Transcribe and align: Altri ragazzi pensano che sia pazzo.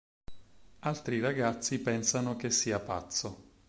Altri 0.79 1.19
ragazzi 1.19 1.77
pensano 1.77 2.35
che 2.35 2.49
sia 2.49 2.79
pazzo. 2.79 3.49